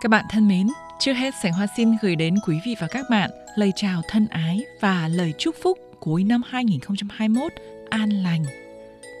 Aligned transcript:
Các 0.00 0.08
bạn 0.08 0.24
thân 0.28 0.48
mến, 0.48 0.68
trước 0.98 1.12
hết 1.12 1.34
Sảnh 1.42 1.52
Hoa 1.52 1.66
xin 1.76 1.96
gửi 2.02 2.16
đến 2.16 2.34
quý 2.46 2.60
vị 2.66 2.76
và 2.80 2.86
các 2.90 3.06
bạn 3.10 3.30
lời 3.56 3.72
chào 3.76 4.02
thân 4.08 4.26
ái 4.26 4.60
và 4.80 5.08
lời 5.08 5.34
chúc 5.38 5.54
phúc 5.62 5.78
cuối 6.00 6.24
năm 6.24 6.42
2021 6.46 7.52
an 7.90 8.10
lành. 8.10 8.44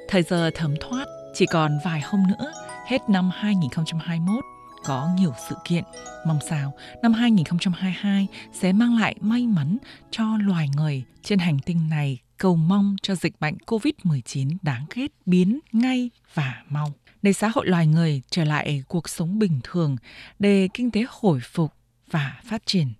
Thời 0.08 0.22
giờ 0.22 0.50
thấm 0.54 0.74
thoát, 0.80 1.04
chỉ 1.34 1.46
còn 1.46 1.78
vài 1.84 2.00
hôm 2.00 2.22
nữa, 2.28 2.52
hết 2.86 3.08
năm 3.08 3.30
2021 3.34 4.44
có 4.84 5.08
nhiều 5.18 5.32
sự 5.48 5.56
kiện. 5.68 5.84
Mong 6.26 6.38
sao 6.48 6.72
năm 7.02 7.12
2022 7.12 8.26
sẽ 8.52 8.72
mang 8.72 8.98
lại 8.98 9.14
may 9.20 9.46
mắn 9.46 9.76
cho 10.10 10.24
loài 10.46 10.68
người 10.76 11.04
trên 11.22 11.38
hành 11.38 11.58
tinh 11.58 11.88
này 11.90 12.18
cầu 12.40 12.56
mong 12.56 12.96
cho 13.02 13.14
dịch 13.14 13.40
bệnh 13.40 13.56
COVID-19 13.66 14.56
đáng 14.62 14.84
ghét 14.94 15.12
biến 15.26 15.60
ngay 15.72 16.10
và 16.34 16.62
mau 16.68 16.92
để 17.22 17.32
xã 17.32 17.48
hội 17.54 17.66
loài 17.66 17.86
người 17.86 18.22
trở 18.30 18.44
lại 18.44 18.82
cuộc 18.88 19.08
sống 19.08 19.38
bình 19.38 19.60
thường, 19.62 19.96
để 20.38 20.68
kinh 20.74 20.90
tế 20.90 21.04
hồi 21.08 21.40
phục 21.44 21.72
và 22.10 22.40
phát 22.44 22.62
triển. 22.66 22.92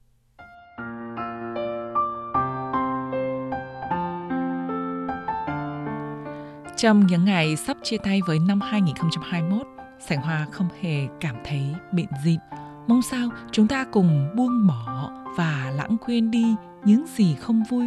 Trong 6.77 7.07
những 7.07 7.25
ngày 7.25 7.57
sắp 7.57 7.77
chia 7.83 7.97
tay 7.99 8.21
với 8.27 8.39
năm 8.39 8.61
2021, 8.61 9.67
Sảnh 10.09 10.23
Hoa 10.23 10.47
không 10.53 10.69
hề 10.81 11.07
cảm 11.21 11.37
thấy 11.45 11.63
bịn 11.93 12.09
dịn. 12.25 12.41
Mong 12.89 13.03
sao 13.03 13.29
chúng 13.53 13.69
ta 13.69 13.85
cùng 13.93 14.29
buông 14.37 14.67
bỏ 14.67 15.11
và 15.37 15.73
lãng 15.77 15.97
quên 16.07 16.31
đi 16.31 16.55
những 16.85 17.07
gì 17.17 17.35
không 17.35 17.63
vui 17.71 17.87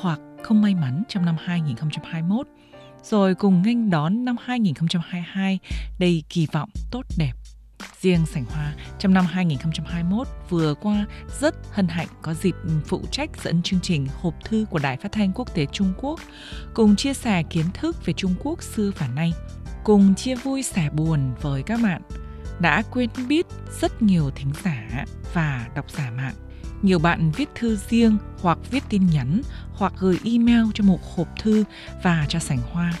hoặc 0.00 0.20
không 0.42 0.62
may 0.62 0.74
mắn 0.74 1.02
trong 1.08 1.24
năm 1.24 1.36
2021 1.38 2.46
rồi 3.02 3.34
cùng 3.34 3.62
nghênh 3.62 3.90
đón 3.90 4.24
năm 4.24 4.36
2022 4.40 5.58
đầy 5.98 6.22
kỳ 6.28 6.46
vọng 6.52 6.70
tốt 6.90 7.02
đẹp. 7.18 7.32
Riêng 8.00 8.26
Sảnh 8.26 8.44
Hoa 8.44 8.74
trong 8.98 9.14
năm 9.14 9.26
2021 9.26 10.28
vừa 10.48 10.74
qua 10.74 11.06
rất 11.40 11.54
hân 11.70 11.88
hạnh 11.88 12.08
có 12.22 12.34
dịp 12.34 12.54
phụ 12.86 13.02
trách 13.10 13.30
dẫn 13.42 13.62
chương 13.62 13.80
trình 13.80 14.06
hộp 14.20 14.34
thư 14.44 14.66
của 14.70 14.78
Đài 14.78 14.96
Phát 14.96 15.12
thanh 15.12 15.32
Quốc 15.34 15.54
tế 15.54 15.66
Trung 15.66 15.92
Quốc, 15.98 16.20
cùng 16.74 16.96
chia 16.96 17.14
sẻ 17.14 17.42
kiến 17.42 17.66
thức 17.74 18.06
về 18.06 18.12
Trung 18.12 18.34
Quốc 18.42 18.62
xưa 18.62 18.90
và 18.98 19.08
nay, 19.08 19.32
cùng 19.84 20.14
chia 20.14 20.34
vui 20.34 20.62
sẻ 20.62 20.90
buồn 20.90 21.34
với 21.40 21.62
các 21.62 21.80
bạn. 21.82 22.02
Đã 22.60 22.82
quên 22.90 23.10
biết 23.28 23.46
rất 23.80 24.02
nhiều 24.02 24.30
thính 24.30 24.52
giả 24.64 25.04
và 25.34 25.68
độc 25.74 25.90
giả 25.90 26.10
mạng 26.16 26.34
nhiều 26.82 26.98
bạn 26.98 27.30
viết 27.36 27.48
thư 27.54 27.76
riêng 27.76 28.16
hoặc 28.40 28.58
viết 28.70 28.84
tin 28.88 29.06
nhắn 29.06 29.40
hoặc 29.72 29.92
gửi 29.98 30.18
email 30.24 30.64
cho 30.74 30.84
một 30.84 30.98
hộp 31.14 31.28
thư 31.42 31.64
và 32.02 32.26
cho 32.28 32.38
sảnh 32.38 32.60
hoa. 32.72 32.92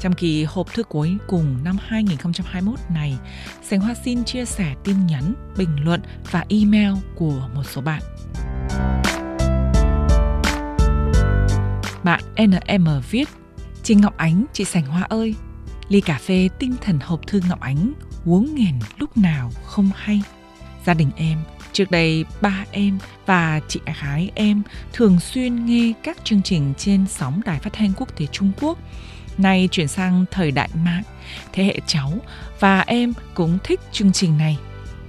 Trong 0.00 0.12
kỳ 0.12 0.44
hộp 0.44 0.74
thư 0.74 0.82
cuối 0.82 1.16
cùng 1.26 1.64
năm 1.64 1.76
2021 1.80 2.78
này, 2.94 3.18
Sảnh 3.62 3.80
Hoa 3.80 3.94
xin 4.04 4.24
chia 4.24 4.44
sẻ 4.44 4.74
tin 4.84 5.06
nhắn, 5.06 5.34
bình 5.56 5.84
luận 5.84 6.00
và 6.30 6.44
email 6.48 6.92
của 7.14 7.48
một 7.54 7.62
số 7.64 7.80
bạn. 7.80 8.02
Bạn 12.04 12.20
NM 12.38 12.88
viết 13.10 13.28
Chị 13.82 13.94
Ngọc 13.94 14.16
Ánh, 14.16 14.44
chị 14.52 14.64
Sảnh 14.64 14.86
Hoa 14.86 15.02
ơi, 15.02 15.34
ly 15.88 16.00
cà 16.00 16.18
phê 16.18 16.48
tinh 16.58 16.74
thần 16.80 16.98
hộp 17.02 17.26
thư 17.26 17.40
Ngọc 17.48 17.60
Ánh 17.60 17.92
uống 18.24 18.54
nghiền 18.54 18.74
lúc 18.98 19.16
nào 19.16 19.50
không 19.64 19.90
hay. 19.94 20.22
Gia 20.84 20.94
đình 20.94 21.10
em 21.16 21.38
Trước 21.76 21.90
đây, 21.90 22.24
ba 22.40 22.64
em 22.70 22.98
và 23.26 23.60
chị 23.68 23.80
gái 24.02 24.30
em 24.34 24.62
thường 24.92 25.20
xuyên 25.20 25.66
nghe 25.66 25.92
các 26.02 26.24
chương 26.24 26.42
trình 26.42 26.74
trên 26.78 27.06
sóng 27.08 27.40
đài 27.44 27.58
phát 27.58 27.72
thanh 27.72 27.92
quốc 27.96 28.16
tế 28.16 28.26
Trung 28.26 28.52
Quốc. 28.60 28.78
Nay 29.38 29.68
chuyển 29.70 29.88
sang 29.88 30.24
thời 30.30 30.50
đại 30.50 30.68
mạng, 30.84 31.02
thế 31.52 31.64
hệ 31.64 31.80
cháu 31.86 32.12
và 32.60 32.80
em 32.80 33.12
cũng 33.34 33.58
thích 33.64 33.80
chương 33.92 34.12
trình 34.12 34.38
này. 34.38 34.58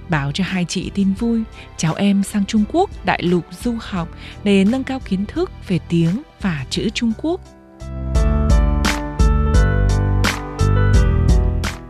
Báo 0.08 0.32
cho 0.32 0.44
hai 0.44 0.64
chị 0.68 0.90
tin 0.94 1.12
vui, 1.12 1.42
cháu 1.76 1.94
em 1.94 2.22
sang 2.22 2.44
Trung 2.44 2.64
Quốc 2.72 2.90
đại 3.04 3.22
lục 3.22 3.46
du 3.62 3.74
học 3.80 4.08
để 4.44 4.64
nâng 4.64 4.84
cao 4.84 5.00
kiến 5.00 5.26
thức 5.26 5.50
về 5.68 5.78
tiếng 5.88 6.22
và 6.40 6.66
chữ 6.70 6.88
Trung 6.94 7.12
Quốc. 7.22 7.40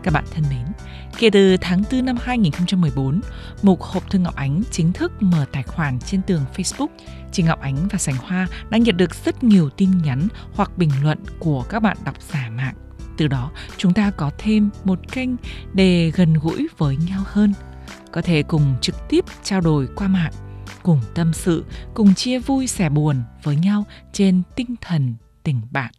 Các 0.08 0.12
bạn 0.12 0.24
thân 0.30 0.44
mến, 0.50 0.66
Kể 1.18 1.30
từ 1.30 1.56
tháng 1.60 1.82
4 1.92 2.04
năm 2.04 2.16
2014, 2.22 3.20
mục 3.62 3.82
hộp 3.82 4.10
thư 4.10 4.18
Ngọc 4.18 4.34
Ánh 4.34 4.62
chính 4.70 4.92
thức 4.92 5.12
mở 5.20 5.44
tài 5.52 5.62
khoản 5.62 5.98
trên 5.98 6.22
tường 6.22 6.44
Facebook. 6.54 6.86
Chị 7.32 7.42
Ngọc 7.42 7.60
Ánh 7.60 7.88
và 7.92 7.98
Sành 7.98 8.16
Hoa 8.16 8.48
đã 8.70 8.78
nhận 8.78 8.96
được 8.96 9.14
rất 9.24 9.44
nhiều 9.44 9.70
tin 9.70 9.90
nhắn 10.04 10.28
hoặc 10.54 10.78
bình 10.78 10.90
luận 11.02 11.18
của 11.38 11.62
các 11.62 11.80
bạn 11.80 11.96
đọc 12.04 12.14
giả 12.32 12.50
mạng. 12.56 12.74
Từ 13.16 13.26
đó, 13.28 13.50
chúng 13.76 13.94
ta 13.94 14.10
có 14.10 14.30
thêm 14.38 14.70
một 14.84 15.12
kênh 15.12 15.30
để 15.74 16.12
gần 16.14 16.34
gũi 16.34 16.68
với 16.78 16.96
nhau 16.96 17.22
hơn. 17.26 17.54
Có 18.12 18.22
thể 18.22 18.42
cùng 18.42 18.74
trực 18.80 19.08
tiếp 19.08 19.24
trao 19.42 19.60
đổi 19.60 19.88
qua 19.96 20.08
mạng, 20.08 20.32
cùng 20.82 21.00
tâm 21.14 21.32
sự, 21.32 21.64
cùng 21.94 22.14
chia 22.14 22.38
vui 22.38 22.66
sẻ 22.66 22.88
buồn 22.88 23.22
với 23.42 23.56
nhau 23.56 23.84
trên 24.12 24.42
tinh 24.56 24.74
thần 24.80 25.14
tình 25.42 25.60
bạn. 25.70 25.92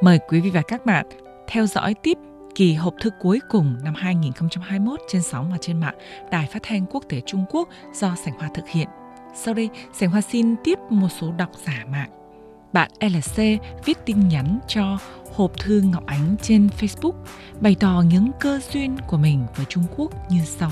Mời 0.00 0.18
quý 0.28 0.40
vị 0.40 0.50
và 0.50 0.62
các 0.62 0.86
bạn 0.86 1.06
theo 1.48 1.66
dõi 1.66 1.94
tiếp 2.02 2.18
kỳ 2.54 2.74
hộp 2.74 2.94
thư 3.00 3.10
cuối 3.20 3.40
cùng 3.48 3.76
năm 3.84 3.94
2021 3.96 5.00
trên 5.08 5.22
sóng 5.22 5.50
và 5.50 5.56
trên 5.60 5.80
mạng 5.80 5.94
Đài 6.30 6.46
Phát 6.46 6.62
thanh 6.62 6.86
Quốc 6.86 7.04
tế 7.08 7.20
Trung 7.26 7.44
Quốc 7.50 7.68
do 7.94 8.14
Sảnh 8.24 8.34
Hoa 8.38 8.48
thực 8.54 8.68
hiện. 8.68 8.88
Sau 9.34 9.54
đây, 9.54 9.68
Sảnh 9.92 10.10
Hoa 10.10 10.20
xin 10.20 10.54
tiếp 10.64 10.78
một 10.90 11.08
số 11.20 11.32
độc 11.32 11.50
giả 11.66 11.84
mạng. 11.92 12.10
Bạn 12.72 12.90
LC 13.00 13.42
viết 13.84 13.98
tin 14.04 14.28
nhắn 14.28 14.58
cho 14.68 14.98
hộp 15.34 15.58
thư 15.58 15.80
Ngọc 15.80 16.06
Ánh 16.06 16.36
trên 16.42 16.68
Facebook 16.80 17.14
bày 17.60 17.76
tỏ 17.80 18.02
những 18.08 18.30
cơ 18.40 18.60
duyên 18.72 18.96
của 19.06 19.16
mình 19.16 19.46
với 19.56 19.66
Trung 19.68 19.84
Quốc 19.96 20.30
như 20.30 20.40
sau. 20.44 20.70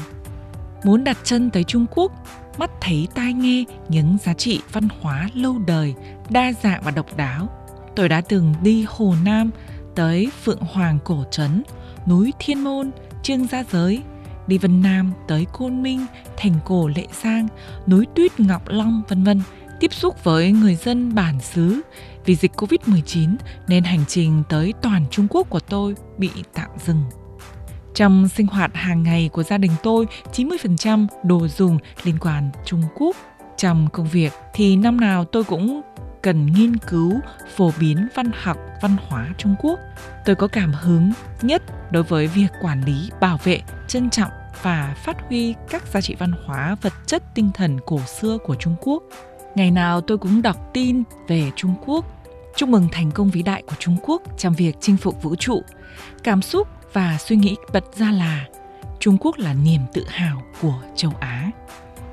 Muốn 0.85 1.05
đặt 1.05 1.19
chân 1.25 1.51
tới 1.51 1.65
Trung 1.65 1.87
Quốc, 1.91 2.13
mắt 2.59 2.71
thấy 2.81 3.09
tai 3.15 3.33
nghe 3.33 3.65
những 3.89 4.19
giá 4.25 4.35
trị 4.35 4.61
văn 4.73 4.89
hóa 5.01 5.29
lâu 5.35 5.59
đời, 5.67 5.95
đa 6.31 6.53
dạng 6.63 6.83
và 6.85 6.91
độc 6.91 7.17
đáo 7.17 7.49
tôi 7.99 8.09
đã 8.09 8.21
từng 8.21 8.55
đi 8.63 8.87
Hồ 8.89 9.15
Nam, 9.25 9.51
tới 9.95 10.31
Phượng 10.45 10.61
Hoàng 10.61 10.99
Cổ 11.05 11.25
Trấn, 11.31 11.63
núi 12.07 12.33
Thiên 12.39 12.65
Môn, 12.65 12.91
Trương 13.23 13.47
Gia 13.47 13.65
Giới, 13.73 14.03
đi 14.47 14.59
Vân 14.59 14.83
Nam 14.83 15.13
tới 15.29 15.47
Côn 15.53 15.83
Minh, 15.83 16.07
thành 16.37 16.55
cổ 16.65 16.89
Lệ 16.89 17.07
Giang, 17.23 17.49
núi 17.87 18.07
Tuyết 18.15 18.41
Ngọc 18.41 18.69
Long 18.69 19.03
vân 19.09 19.25
vân, 19.25 19.43
tiếp 19.81 19.93
xúc 19.95 20.25
với 20.25 20.53
người 20.53 20.75
dân 20.75 21.15
bản 21.15 21.41
xứ. 21.41 21.81
Vì 22.25 22.35
dịch 22.35 22.53
Covid-19 22.57 23.37
nên 23.69 23.85
hành 23.85 24.05
trình 24.09 24.43
tới 24.49 24.75
toàn 24.83 25.05
Trung 25.11 25.27
Quốc 25.31 25.51
của 25.51 25.61
tôi 25.61 25.95
bị 26.19 26.31
tạm 26.55 26.71
dừng. 26.87 27.03
Trong 27.95 28.29
sinh 28.29 28.47
hoạt 28.47 28.71
hàng 28.75 29.03
ngày 29.03 29.31
của 29.33 29.43
gia 29.43 29.59
đình 29.59 29.73
tôi, 29.83 30.07
90% 30.33 31.07
đồ 31.23 31.49
dùng 31.49 31.79
liên 32.05 32.19
quan 32.21 32.51
Trung 32.65 32.83
Quốc. 32.97 33.17
Trong 33.57 33.89
công 33.93 34.09
việc 34.09 34.33
thì 34.55 34.77
năm 34.77 35.01
nào 35.01 35.25
tôi 35.25 35.45
cũng 35.45 35.83
cần 36.29 36.47
nghiên 36.47 36.77
cứu 36.77 37.21
phổ 37.57 37.73
biến 37.81 38.09
văn 38.15 38.31
học 38.43 38.57
văn 38.83 38.97
hóa 39.07 39.29
Trung 39.39 39.55
Quốc. 39.59 39.79
Tôi 40.25 40.37
có 40.37 40.49
cảm 40.49 40.73
hứng 40.73 41.13
nhất 41.43 41.63
đối 41.91 42.03
với 42.03 42.27
việc 42.27 42.47
quản 42.63 42.85
lý, 42.85 43.11
bảo 43.21 43.39
vệ, 43.45 43.61
trân 43.87 44.11
trọng 44.11 44.31
và 44.63 44.95
phát 45.05 45.17
huy 45.29 45.55
các 45.71 45.87
giá 45.87 46.01
trị 46.01 46.15
văn 46.19 46.33
hóa, 46.47 46.77
vật 46.83 46.93
chất, 47.07 47.35
tinh 47.35 47.51
thần 47.55 47.79
cổ 47.87 48.01
xưa 48.01 48.39
của 48.39 48.55
Trung 48.55 48.77
Quốc. 48.81 49.03
Ngày 49.55 49.71
nào 49.71 50.01
tôi 50.01 50.19
cũng 50.19 50.43
đọc 50.43 50.71
tin 50.75 51.03
về 51.29 51.51
Trung 51.57 51.75
Quốc, 51.87 52.05
chúc 52.57 52.69
mừng 52.69 52.89
thành 52.93 53.11
công 53.11 53.31
vĩ 53.31 53.43
đại 53.43 53.63
của 53.63 53.77
Trung 53.79 53.97
Quốc 54.03 54.23
trong 54.39 54.55
việc 54.55 54.77
chinh 54.81 54.97
phục 54.97 55.23
vũ 55.23 55.35
trụ. 55.35 55.63
Cảm 56.23 56.43
xúc 56.43 56.69
và 56.93 57.19
suy 57.21 57.37
nghĩ 57.37 57.57
bật 57.73 57.85
ra 57.97 58.11
là 58.11 58.47
Trung 59.01 59.17
Quốc 59.21 59.39
là 59.39 59.55
niềm 59.55 59.81
tự 59.93 60.05
hào 60.09 60.43
của 60.63 60.83
châu 60.97 61.13
Á. 61.21 61.38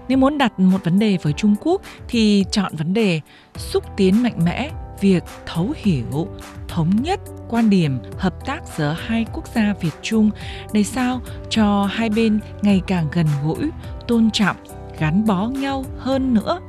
Nếu 0.07 0.17
muốn 0.17 0.37
đặt 0.37 0.59
một 0.59 0.83
vấn 0.83 0.99
đề 0.99 1.17
với 1.21 1.33
Trung 1.33 1.55
Quốc 1.61 1.81
thì 2.07 2.45
chọn 2.51 2.75
vấn 2.75 2.93
đề 2.93 3.21
xúc 3.55 3.83
tiến 3.97 4.23
mạnh 4.23 4.45
mẽ 4.45 4.71
việc 5.01 5.23
thấu 5.45 5.73
hiểu, 5.75 6.27
thống 6.67 6.89
nhất 7.01 7.19
quan 7.49 7.69
điểm 7.69 7.99
hợp 8.17 8.45
tác 8.45 8.61
giữa 8.77 8.95
hai 8.99 9.25
quốc 9.33 9.47
gia 9.47 9.73
Việt 9.81 9.91
Trung 10.01 10.29
để 10.73 10.83
sao 10.83 11.21
cho 11.49 11.85
hai 11.85 12.09
bên 12.09 12.39
ngày 12.61 12.81
càng 12.87 13.07
gần 13.11 13.27
gũi, 13.43 13.69
tôn 14.07 14.31
trọng, 14.31 14.57
gắn 14.99 15.25
bó 15.25 15.47
nhau 15.47 15.85
hơn 15.97 16.33
nữa. 16.33 16.59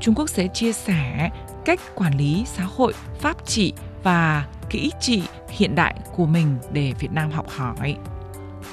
Trung 0.00 0.14
Quốc 0.14 0.28
sẽ 0.28 0.48
chia 0.48 0.72
sẻ 0.72 1.30
cách 1.64 1.80
quản 1.94 2.18
lý 2.18 2.44
xã 2.46 2.62
hội, 2.76 2.92
pháp 3.20 3.46
trị 3.46 3.72
và 4.02 4.46
kỹ 4.70 4.90
trị 5.00 5.22
hiện 5.48 5.74
đại 5.74 5.94
của 6.16 6.26
mình 6.26 6.56
để 6.72 6.92
Việt 6.98 7.12
Nam 7.12 7.30
học 7.30 7.48
hỏi. 7.48 7.96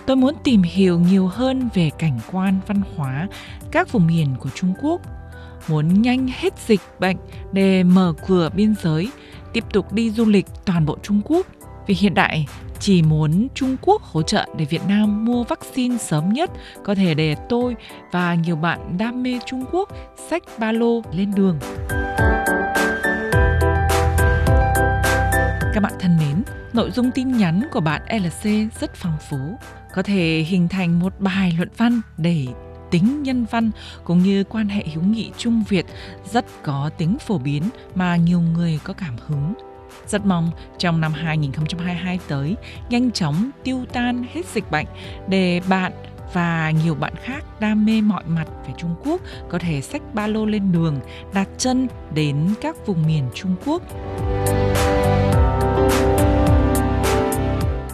Tôi 0.06 0.16
muốn 0.16 0.36
tìm 0.44 0.62
hiểu 0.62 1.00
nhiều 1.00 1.28
hơn 1.28 1.70
về 1.74 1.90
cảnh 1.98 2.20
quan 2.32 2.60
văn 2.68 2.82
hóa 2.96 3.28
các 3.72 3.92
vùng 3.92 4.08
miền 4.08 4.36
của 4.40 4.50
Trung 4.56 4.74
Quốc, 4.82 5.02
muốn 5.68 6.02
nhanh 6.02 6.28
hết 6.28 6.54
dịch 6.68 6.82
bệnh 7.00 7.18
để 7.52 7.84
mở 7.84 8.14
cửa 8.28 8.50
biên 8.56 8.76
giới, 8.82 9.10
tiếp 9.54 9.64
tục 9.74 9.94
đi 9.94 10.12
du 10.12 10.26
lịch 10.26 10.46
toàn 10.66 10.86
bộ 10.86 10.98
Trung 11.04 11.22
Quốc. 11.26 11.48
Vì 11.88 11.96
hiện 11.96 12.14
tại 12.16 12.48
chỉ 12.80 13.02
muốn 13.02 13.48
Trung 13.54 13.76
Quốc 13.82 14.02
hỗ 14.02 14.22
trợ 14.22 14.46
để 14.58 14.66
Việt 14.66 14.82
Nam 14.88 15.26
mua 15.26 15.44
vaccine 15.44 15.98
sớm 15.98 16.34
nhất 16.34 16.52
có 16.84 16.96
thể 16.96 17.14
để 17.14 17.36
tôi 17.50 17.76
và 18.12 18.36
nhiều 18.36 18.56
bạn 18.56 18.98
đam 18.98 19.24
mê 19.24 19.40
Trung 19.46 19.66
Quốc 19.72 19.90
sách 20.30 20.44
ba 20.60 20.72
lô 20.72 21.02
lên 21.14 21.32
đường. 21.36 21.60
Nội 26.74 26.92
dung 26.92 27.12
tin 27.12 27.38
nhắn 27.38 27.62
của 27.72 27.80
bạn 27.80 28.02
LC 28.10 28.50
rất 28.80 28.96
phong 28.96 29.18
phú, 29.30 29.38
có 29.94 30.04
thể 30.04 30.46
hình 30.48 30.68
thành 30.68 31.00
một 31.00 31.14
bài 31.20 31.54
luận 31.58 31.70
văn 31.78 32.02
để 32.18 32.48
tính 32.92 33.24
nhân 33.24 33.46
văn 33.52 33.72
cũng 34.04 34.24
như 34.24 34.44
quan 34.44 34.70
hệ 34.70 34.84
hữu 34.94 35.04
nghị 35.04 35.32
Trung 35.38 35.64
Việt 35.70 35.86
rất 36.32 36.46
có 36.64 36.90
tính 36.98 37.18
phổ 37.20 37.38
biến 37.38 37.64
mà 37.96 38.16
nhiều 38.16 38.42
người 38.42 38.80
có 38.84 38.94
cảm 38.94 39.16
hứng. 39.28 39.54
Rất 40.08 40.26
mong 40.26 40.52
trong 40.78 41.02
năm 41.02 41.14
2022 41.14 42.20
tới 42.28 42.56
nhanh 42.90 43.12
chóng 43.12 43.50
tiêu 43.64 43.86
tan 43.94 44.26
hết 44.34 44.46
dịch 44.54 44.72
bệnh 44.72 44.88
để 45.28 45.62
bạn 45.70 45.92
và 46.34 46.72
nhiều 46.84 46.96
bạn 46.96 47.14
khác 47.24 47.60
đam 47.60 47.86
mê 47.86 48.02
mọi 48.02 48.24
mặt 48.28 48.48
về 48.68 48.74
Trung 48.78 48.96
Quốc 49.04 49.22
có 49.50 49.60
thể 49.60 49.82
xách 49.82 50.14
ba 50.14 50.28
lô 50.28 50.46
lên 50.46 50.72
đường, 50.72 51.00
đặt 51.34 51.48
chân 51.58 51.88
đến 52.14 52.54
các 52.62 52.76
vùng 52.86 53.08
miền 53.08 53.30
Trung 53.34 53.56
Quốc. 53.66 53.82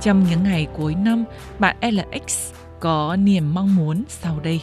Trong 0.02 0.24
những 0.30 0.44
ngày 0.44 0.68
cuối 0.78 0.96
năm, 0.96 1.24
bạn 1.60 1.76
LX 1.82 2.54
có 2.80 3.16
niềm 3.16 3.54
mong 3.54 3.76
muốn 3.76 4.04
sau 4.08 4.40
đây. 4.44 4.62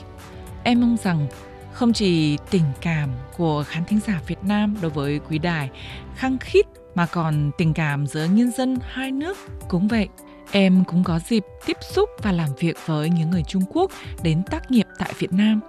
Em 0.62 0.80
mong 0.80 0.96
rằng 1.02 1.26
không 1.72 1.92
chỉ 1.92 2.38
tình 2.50 2.64
cảm 2.80 3.10
của 3.36 3.64
khán 3.66 3.84
thính 3.84 4.00
giả 4.06 4.20
Việt 4.26 4.44
Nam 4.44 4.76
đối 4.82 4.90
với 4.90 5.20
quý 5.28 5.38
đài 5.38 5.70
khăng 6.16 6.38
khít 6.38 6.66
mà 6.94 7.06
còn 7.06 7.50
tình 7.58 7.74
cảm 7.74 8.06
giữa 8.06 8.24
nhân 8.24 8.50
dân 8.50 8.78
hai 8.82 9.12
nước 9.12 9.36
cũng 9.68 9.88
vậy. 9.88 10.08
Em 10.52 10.84
cũng 10.84 11.04
có 11.04 11.18
dịp 11.18 11.44
tiếp 11.66 11.76
xúc 11.80 12.10
và 12.22 12.32
làm 12.32 12.50
việc 12.58 12.76
với 12.86 13.10
những 13.10 13.30
người 13.30 13.42
Trung 13.42 13.62
Quốc 13.70 13.90
đến 14.22 14.42
tác 14.50 14.70
nghiệp 14.70 14.86
tại 14.98 15.12
Việt 15.18 15.32
Nam. 15.32 15.60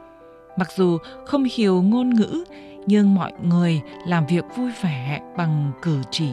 Mặc 0.58 0.68
dù 0.78 0.98
không 1.26 1.48
hiểu 1.54 1.82
ngôn 1.82 2.10
ngữ, 2.10 2.44
nhưng 2.86 3.16
mọi 3.16 3.32
người 3.42 3.82
làm 4.08 4.26
việc 4.26 4.44
vui 4.56 4.72
vẻ 4.82 5.22
bằng 5.38 5.72
cử 5.82 6.02
chỉ 6.12 6.30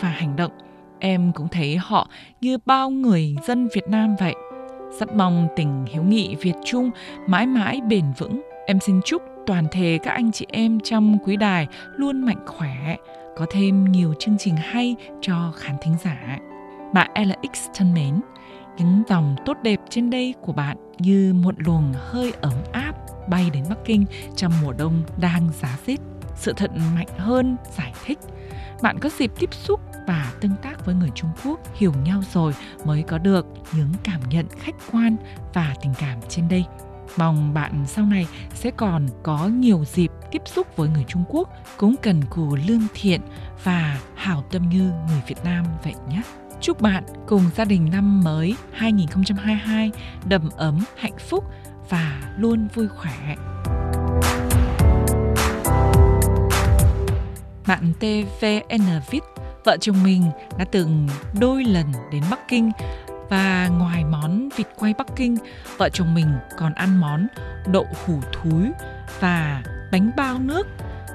và 0.00 0.08
hành 0.08 0.36
động. 0.36 0.52
Em 1.04 1.32
cũng 1.32 1.48
thấy 1.48 1.76
họ 1.76 2.08
như 2.40 2.58
bao 2.66 2.90
người 2.90 3.36
dân 3.46 3.68
Việt 3.74 3.88
Nam 3.88 4.16
vậy. 4.20 4.34
Rất 5.00 5.14
mong 5.14 5.48
tình 5.56 5.84
hiếu 5.88 6.02
nghị 6.02 6.34
Việt 6.34 6.54
Trung 6.64 6.90
mãi 7.26 7.46
mãi 7.46 7.80
bền 7.88 8.04
vững. 8.18 8.42
Em 8.66 8.80
xin 8.80 9.00
chúc 9.04 9.22
toàn 9.46 9.66
thể 9.70 9.98
các 10.02 10.10
anh 10.10 10.32
chị 10.32 10.46
em 10.48 10.80
trong 10.80 11.18
quý 11.24 11.36
đài 11.36 11.66
luôn 11.96 12.26
mạnh 12.26 12.46
khỏe, 12.46 12.96
có 13.36 13.46
thêm 13.50 13.92
nhiều 13.92 14.14
chương 14.18 14.38
trình 14.38 14.56
hay 14.56 14.96
cho 15.20 15.52
khán 15.56 15.76
thính 15.82 15.96
giả. 16.04 16.38
Bạn 16.94 17.10
LX 17.14 17.68
thân 17.74 17.94
mến, 17.94 18.20
những 18.78 19.02
dòng 19.08 19.36
tốt 19.46 19.56
đẹp 19.62 19.80
trên 19.90 20.10
đây 20.10 20.34
của 20.40 20.52
bạn 20.52 20.76
như 20.98 21.34
một 21.42 21.54
luồng 21.58 21.92
hơi 21.96 22.32
ấm 22.40 22.54
áp 22.72 22.92
bay 23.28 23.50
đến 23.52 23.64
Bắc 23.68 23.78
Kinh 23.84 24.04
trong 24.36 24.52
mùa 24.62 24.72
đông 24.72 25.02
đang 25.20 25.48
giá 25.60 25.78
rét. 25.86 26.00
Sự 26.34 26.52
thật 26.56 26.70
mạnh 26.96 27.08
hơn 27.18 27.56
giải 27.76 27.92
thích. 28.04 28.18
Bạn 28.82 28.98
có 28.98 29.08
dịp 29.18 29.32
tiếp 29.38 29.54
xúc 29.54 29.80
và 30.06 30.32
tương 30.40 30.56
tác 30.62 30.86
với 30.86 30.94
người 30.94 31.10
Trung 31.14 31.30
Quốc 31.44 31.60
hiểu 31.74 31.92
nhau 32.04 32.22
rồi 32.32 32.54
mới 32.84 33.02
có 33.02 33.18
được 33.18 33.46
những 33.72 33.92
cảm 34.04 34.20
nhận 34.30 34.46
khách 34.60 34.74
quan 34.92 35.16
và 35.54 35.74
tình 35.82 35.94
cảm 35.98 36.18
trên 36.28 36.48
đây. 36.48 36.64
Mong 37.16 37.54
bạn 37.54 37.84
sau 37.86 38.04
này 38.04 38.26
sẽ 38.54 38.70
còn 38.70 39.06
có 39.22 39.46
nhiều 39.46 39.84
dịp 39.92 40.10
tiếp 40.30 40.42
xúc 40.46 40.76
với 40.76 40.88
người 40.88 41.04
Trung 41.08 41.24
Quốc 41.28 41.48
cũng 41.76 41.94
cần 42.02 42.22
cù 42.30 42.56
lương 42.66 42.86
thiện 42.94 43.20
và 43.64 43.98
hảo 44.14 44.44
tâm 44.50 44.68
như 44.68 44.92
người 45.08 45.22
Việt 45.26 45.44
Nam 45.44 45.64
vậy 45.84 45.94
nhé. 46.08 46.22
Chúc 46.60 46.80
bạn 46.80 47.04
cùng 47.26 47.42
gia 47.56 47.64
đình 47.64 47.90
năm 47.92 48.24
mới 48.24 48.56
2022 48.72 49.90
đầm 50.24 50.48
ấm, 50.56 50.84
hạnh 50.96 51.18
phúc 51.18 51.44
và 51.88 52.34
luôn 52.36 52.68
vui 52.74 52.88
khỏe. 52.88 53.36
Bạn 57.66 57.92
TVN 58.00 59.00
viết 59.10 59.31
vợ 59.64 59.76
chồng 59.80 60.02
mình 60.02 60.30
đã 60.58 60.64
từng 60.64 61.08
đôi 61.40 61.64
lần 61.64 61.92
đến 62.12 62.22
Bắc 62.30 62.48
Kinh 62.48 62.70
và 63.28 63.68
ngoài 63.68 64.04
món 64.04 64.48
vịt 64.56 64.66
quay 64.78 64.94
Bắc 64.98 65.06
Kinh, 65.16 65.36
vợ 65.78 65.88
chồng 65.88 66.14
mình 66.14 66.26
còn 66.58 66.74
ăn 66.74 67.00
món 67.00 67.26
đậu 67.66 67.86
hủ 68.06 68.20
thúi 68.32 68.70
và 69.20 69.62
bánh 69.92 70.10
bao 70.16 70.38
nước. 70.38 70.66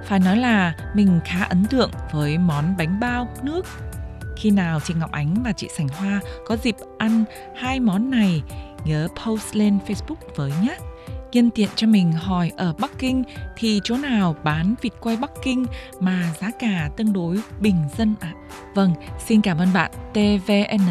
Phải 0.05 0.19
nói 0.19 0.37
là 0.37 0.73
mình 0.93 1.19
khá 1.25 1.43
ấn 1.43 1.65
tượng 1.65 1.91
với 2.11 2.37
món 2.37 2.77
bánh 2.77 2.99
bao 2.99 3.27
nước 3.43 3.65
khi 4.37 4.51
nào 4.51 4.79
chị 4.79 4.93
Ngọc 4.93 5.11
Ánh 5.11 5.43
và 5.43 5.51
chị 5.51 5.69
Sành 5.77 5.87
Hoa 5.87 6.19
có 6.47 6.57
dịp 6.57 6.75
ăn 6.97 7.23
hai 7.55 7.79
món 7.79 8.09
này, 8.09 8.43
nhớ 8.85 9.07
post 9.25 9.55
lên 9.55 9.79
Facebook 9.87 10.35
với 10.35 10.53
nhé. 10.61 10.77
Nhân 11.31 11.49
tiện 11.49 11.69
cho 11.75 11.87
mình 11.87 12.11
hỏi 12.11 12.51
ở 12.57 12.73
Bắc 12.79 12.91
Kinh 12.99 13.23
thì 13.57 13.81
chỗ 13.83 13.97
nào 13.97 14.35
bán 14.43 14.75
vịt 14.81 14.93
quay 14.99 15.17
Bắc 15.17 15.31
Kinh 15.43 15.65
mà 15.99 16.33
giá 16.41 16.51
cả 16.59 16.89
tương 16.97 17.13
đối 17.13 17.39
bình 17.59 17.75
dân 17.97 18.15
ạ? 18.19 18.33
À? 18.33 18.57
Vâng, 18.75 18.93
xin 19.25 19.41
cảm 19.41 19.57
ơn 19.57 19.73
bạn 19.73 19.91
TVN. 20.13 20.89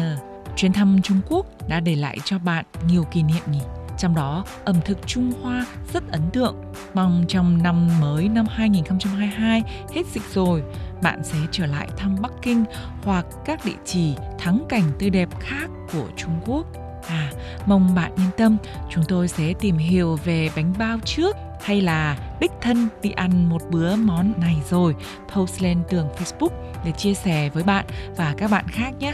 Chuyến 0.55 0.73
thăm 0.73 0.99
Trung 1.03 1.19
Quốc 1.29 1.67
đã 1.67 1.79
để 1.79 1.95
lại 1.95 2.17
cho 2.25 2.39
bạn 2.39 2.65
nhiều 2.87 3.03
kỷ 3.03 3.23
niệm 3.23 3.43
nhỉ? 3.51 3.61
Trong 3.97 4.15
đó, 4.15 4.45
ẩm 4.65 4.75
thực 4.85 5.07
Trung 5.07 5.31
Hoa 5.41 5.65
rất 5.93 6.11
ấn 6.11 6.21
tượng. 6.33 6.55
Mong 6.93 7.25
trong 7.27 7.63
năm 7.63 7.99
mới 8.01 8.29
năm 8.29 8.45
2022 8.49 9.63
hết 9.95 10.03
dịch 10.13 10.33
rồi, 10.33 10.63
bạn 11.01 11.23
sẽ 11.23 11.37
trở 11.51 11.65
lại 11.65 11.87
thăm 11.97 12.15
Bắc 12.21 12.31
Kinh 12.41 12.65
hoặc 13.03 13.25
các 13.45 13.65
địa 13.65 13.77
chỉ 13.85 14.15
thắng 14.39 14.65
cảnh 14.69 14.91
tươi 14.99 15.09
đẹp 15.09 15.29
khác 15.39 15.67
của 15.93 16.07
Trung 16.17 16.39
Quốc. 16.45 16.86
À, 17.07 17.31
mong 17.65 17.95
bạn 17.95 18.11
yên 18.17 18.29
tâm, 18.37 18.57
chúng 18.89 19.03
tôi 19.07 19.27
sẽ 19.27 19.53
tìm 19.59 19.77
hiểu 19.77 20.15
về 20.25 20.49
bánh 20.55 20.73
bao 20.79 20.97
trước 21.05 21.35
hay 21.61 21.81
là 21.81 22.17
đích 22.41 22.51
thân 22.61 22.87
đi 23.01 23.11
ăn 23.11 23.49
một 23.49 23.61
bữa 23.69 23.95
món 23.95 24.33
này 24.41 24.55
rồi 24.69 24.95
post 25.35 25.61
lên 25.61 25.83
tường 25.89 26.07
Facebook 26.17 26.49
để 26.85 26.91
chia 26.91 27.13
sẻ 27.13 27.49
với 27.49 27.63
bạn 27.63 27.85
và 28.17 28.33
các 28.37 28.51
bạn 28.51 28.65
khác 28.67 28.91
nhé. 28.99 29.13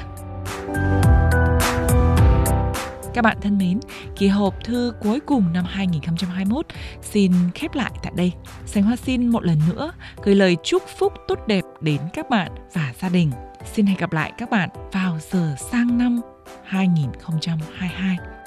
Các 3.13 3.22
bạn 3.22 3.38
thân 3.42 3.57
mến, 3.57 3.80
kỳ 4.16 4.28
hộp 4.28 4.63
thư 4.63 4.94
cuối 5.01 5.19
cùng 5.19 5.54
năm 5.54 5.66
2021 5.66 6.66
xin 7.01 7.34
khép 7.56 7.75
lại 7.75 7.92
tại 8.04 8.12
đây. 8.16 8.31
Sánh 8.66 8.84
Hoa 8.84 8.96
xin 8.96 9.28
một 9.28 9.44
lần 9.44 9.60
nữa 9.69 9.92
gửi 10.24 10.36
lời 10.36 10.57
chúc 10.63 10.84
phúc 10.98 11.13
tốt 11.28 11.39
đẹp 11.48 11.63
đến 11.81 12.01
các 12.13 12.30
bạn 12.30 12.51
và 12.74 12.94
gia 13.01 13.10
đình. 13.10 13.31
Xin 13.74 13.86
hẹn 13.86 13.98
gặp 13.98 14.13
lại 14.13 14.31
các 14.38 14.50
bạn 14.50 14.69
vào 14.92 15.18
giờ 15.31 15.56
sang 15.72 15.98
năm 15.98 16.33
2022. 16.72 18.43